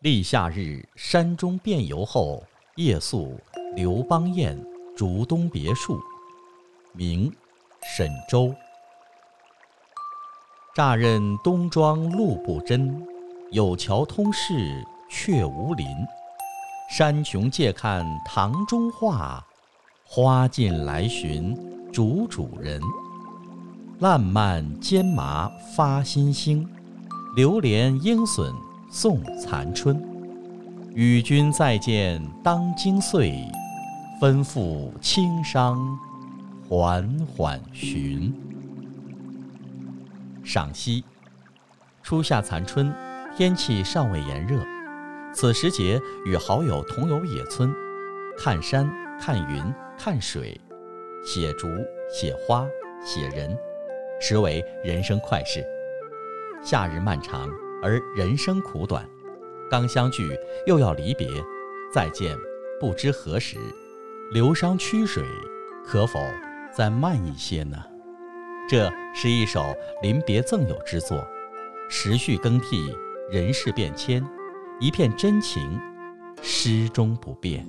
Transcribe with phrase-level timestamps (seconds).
[0.00, 3.40] 立夏日，山中遍游后，夜宿
[3.74, 4.62] 刘邦彦
[4.94, 5.98] 竹东别墅。
[6.92, 7.32] 明，
[7.96, 8.54] 沈周。
[10.74, 13.02] 乍认东庄路不真，
[13.50, 15.86] 有桥通市却无邻。
[16.90, 19.42] 山穷借看堂中画，
[20.04, 21.56] 花尽来寻
[21.90, 22.78] 竹主人。
[24.00, 26.68] 烂漫兼麻发新兴，
[27.34, 28.54] 流连鹰隼
[28.98, 30.02] 送残春。
[30.94, 33.30] 与君再见当惊岁，
[34.18, 35.76] 分付轻伤
[36.66, 38.32] 缓缓寻。
[40.42, 41.04] 赏析：
[42.02, 42.90] 初夏残春，
[43.36, 44.64] 天气尚未炎热。
[45.34, 47.70] 此时节，与好友同游野村，
[48.38, 49.62] 看山、看云、
[49.98, 50.58] 看水，
[51.22, 51.68] 写竹、
[52.10, 52.66] 写花、
[53.04, 53.54] 写人，
[54.22, 55.62] 实为人生快事。
[56.64, 57.46] 夏日漫长，
[57.86, 59.08] 而人生苦短，
[59.70, 60.36] 刚相聚
[60.66, 61.28] 又要离别，
[61.94, 62.36] 再见
[62.80, 63.58] 不知何时。
[64.32, 65.22] 流觞曲水，
[65.86, 66.18] 可否
[66.76, 67.76] 再慢一些呢？
[68.68, 71.24] 这是一首临别赠友之作，
[71.88, 72.92] 时序更替，
[73.30, 74.20] 人事变迁。
[74.80, 75.80] 一片真情，
[76.42, 77.64] 诗中不变。